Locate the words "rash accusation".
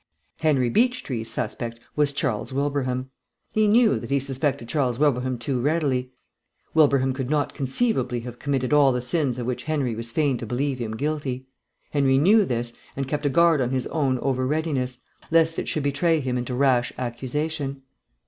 16.55-17.83